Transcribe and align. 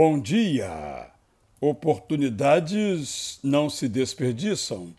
Bom 0.00 0.20
dia! 0.20 1.10
Oportunidades 1.60 3.40
não 3.42 3.68
se 3.68 3.88
desperdiçam. 3.88 4.94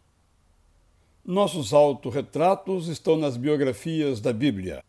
Nossos 1.26 1.72
autorretratos 1.72 2.90
estão 2.90 3.16
nas 3.16 3.38
biografias 3.38 4.20
da 4.20 4.34
Bíblia. 4.34 4.84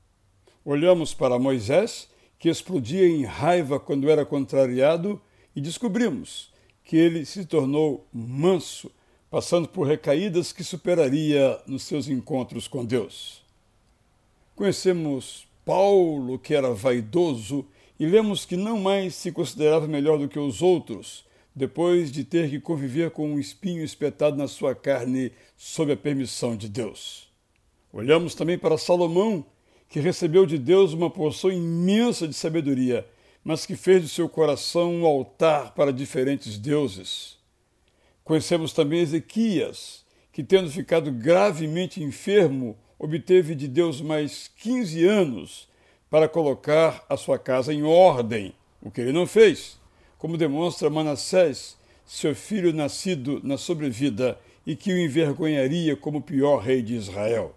Olhamos 0.64 1.14
para 1.14 1.38
Moisés, 1.38 2.08
que 2.40 2.48
explodia 2.48 3.06
em 3.06 3.22
raiva 3.22 3.78
quando 3.78 4.10
era 4.10 4.26
contrariado, 4.26 5.22
e 5.54 5.60
descobrimos 5.60 6.52
que 6.82 6.96
ele 6.96 7.24
se 7.24 7.44
tornou 7.44 8.04
manso, 8.12 8.90
passando 9.30 9.68
por 9.68 9.86
recaídas 9.86 10.52
que 10.52 10.64
superaria 10.64 11.56
nos 11.68 11.84
seus 11.84 12.08
encontros 12.08 12.66
com 12.66 12.84
Deus. 12.84 13.44
Conhecemos 14.56 15.46
Paulo, 15.64 16.36
que 16.36 16.52
era 16.52 16.74
vaidoso 16.74 17.64
e 18.00 18.06
lemos 18.06 18.46
que 18.46 18.56
não 18.56 18.80
mais 18.80 19.14
se 19.14 19.30
considerava 19.30 19.86
melhor 19.86 20.18
do 20.18 20.26
que 20.26 20.38
os 20.38 20.62
outros, 20.62 21.22
depois 21.54 22.10
de 22.10 22.24
ter 22.24 22.48
que 22.48 22.58
conviver 22.58 23.10
com 23.10 23.30
um 23.30 23.38
espinho 23.38 23.84
espetado 23.84 24.38
na 24.38 24.48
sua 24.48 24.74
carne 24.74 25.32
sob 25.54 25.92
a 25.92 25.96
permissão 25.98 26.56
de 26.56 26.66
Deus. 26.66 27.30
Olhamos 27.92 28.34
também 28.34 28.56
para 28.56 28.78
Salomão, 28.78 29.44
que 29.86 30.00
recebeu 30.00 30.46
de 30.46 30.56
Deus 30.56 30.94
uma 30.94 31.10
porção 31.10 31.52
imensa 31.52 32.26
de 32.26 32.32
sabedoria, 32.32 33.06
mas 33.44 33.66
que 33.66 33.76
fez 33.76 34.00
do 34.00 34.08
seu 34.08 34.30
coração 34.30 34.94
um 34.94 35.04
altar 35.04 35.74
para 35.74 35.92
diferentes 35.92 36.56
deuses. 36.56 37.36
Conhecemos 38.24 38.72
também 38.72 39.00
Ezequias, 39.00 40.06
que, 40.32 40.42
tendo 40.42 40.70
ficado 40.70 41.12
gravemente 41.12 42.02
enfermo, 42.02 42.78
obteve 42.98 43.54
de 43.54 43.68
Deus 43.68 44.00
mais 44.00 44.50
15 44.56 45.04
anos 45.04 45.69
para 46.10 46.28
colocar 46.28 47.04
a 47.08 47.16
sua 47.16 47.38
casa 47.38 47.72
em 47.72 47.84
ordem, 47.84 48.52
o 48.82 48.90
que 48.90 49.00
ele 49.00 49.12
não 49.12 49.26
fez, 49.26 49.78
como 50.18 50.36
demonstra 50.36 50.90
Manassés, 50.90 51.78
seu 52.04 52.34
filho 52.34 52.72
nascido 52.72 53.40
na 53.44 53.56
sobrevida 53.56 54.38
e 54.66 54.74
que 54.74 54.92
o 54.92 54.98
envergonharia 54.98 55.96
como 55.96 56.18
o 56.18 56.22
pior 56.22 56.58
rei 56.58 56.82
de 56.82 56.94
Israel. 56.94 57.54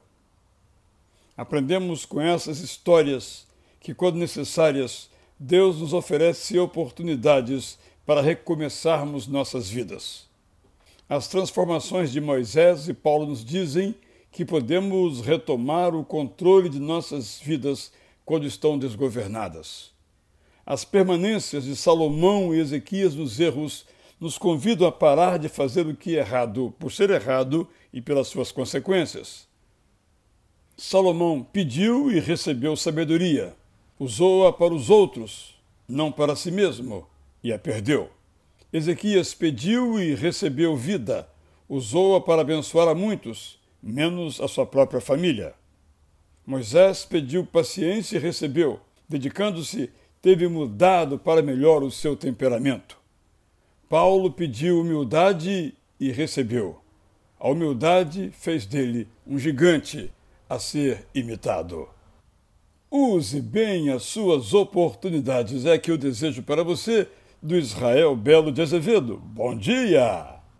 Aprendemos 1.36 2.06
com 2.06 2.22
essas 2.22 2.60
histórias 2.60 3.48
que, 3.80 3.94
quando 3.94 4.18
necessárias, 4.18 5.10
Deus 5.40 5.80
nos 5.80 5.92
oferece 5.92 6.60
oportunidades 6.60 7.80
para 8.06 8.22
recomeçarmos 8.22 9.28
nossas 9.28 9.67
vidas. 9.67 10.28
As 11.10 11.28
transformações 11.28 12.12
de 12.12 12.22
Moisés 12.22 12.88
e 12.88 12.94
Paulo 12.94 13.26
nos 13.26 13.44
dizem 13.44 13.95
que 14.32 14.45
podemos 14.45 15.22
retomar 15.22 15.95
o 15.95 16.06
controle 16.06 16.70
de 16.70 16.80
nossas 16.80 17.40
vidas 17.40 17.92
quando 18.26 18.46
estão 18.46 18.78
desgovernadas. 18.78 19.92
As 20.66 20.86
permanências 20.86 21.66
de 21.66 21.76
Salomão 21.76 22.56
e 22.56 22.60
Ezequias 22.60 23.16
nos 23.16 23.40
erros 23.40 23.86
nos 24.20 24.38
convidam 24.38 24.88
a 24.88 24.92
parar 24.92 25.38
de 25.38 25.50
fazer 25.50 25.86
o 25.86 25.96
que 25.96 26.16
é 26.16 26.20
errado 26.20 26.74
por 26.80 26.92
ser 26.92 27.10
errado 27.10 27.68
e 27.92 28.02
pelas 28.02 28.28
suas 28.28 28.52
consequências. 28.52 29.48
Salomão 30.78 31.44
pediu 31.44 32.10
e 32.10 32.20
recebeu 32.20 32.76
sabedoria, 32.76 33.56
usou-a 34.00 34.52
para 34.52 34.74
os 34.74 34.90
outros, 34.90 35.56
não 35.88 36.12
para 36.12 36.36
si 36.36 36.52
mesmo, 36.52 37.06
e 37.44 37.52
a 37.52 37.60
perdeu. 37.60 38.10
Ezequias 38.72 39.34
pediu 39.34 40.00
e 40.00 40.16
recebeu 40.16 40.76
vida, 40.76 41.30
usou-a 41.68 42.22
para 42.22 42.42
abençoar 42.42 42.88
a 42.88 42.96
muitos, 42.96 43.60
menos 43.82 44.40
a 44.40 44.48
sua 44.48 44.66
própria 44.66 45.02
família. 45.02 45.54
Moisés 46.45 47.05
pediu 47.05 47.45
paciência 47.45 48.17
e 48.17 48.19
recebeu. 48.19 48.80
Dedicando-se, 49.08 49.89
teve 50.22 50.47
mudado 50.47 51.17
para 51.17 51.41
melhor 51.41 51.83
o 51.83 51.91
seu 51.91 52.16
temperamento. 52.16 52.97
Paulo 53.88 54.31
pediu 54.31 54.81
humildade 54.81 55.73
e 55.99 56.11
recebeu. 56.11 56.80
A 57.39 57.49
humildade 57.49 58.31
fez 58.31 58.66
dele 58.66 59.08
um 59.25 59.38
gigante 59.38 60.11
a 60.49 60.59
ser 60.59 61.05
imitado. 61.14 61.87
Use 62.89 63.42
bem 63.42 63.89
as 63.89 64.03
suas 64.03 64.53
oportunidades, 64.53 65.65
é 65.65 65.77
que 65.77 65.92
eu 65.92 65.98
desejo 65.98 66.43
para 66.43 66.64
você 66.64 67.08
do 67.42 67.58
Israel 67.58 68.15
Belo 68.15 68.52
de 68.52 68.61
Azevedo. 68.61 69.17
Bom 69.17 69.58
dia! 69.58 70.33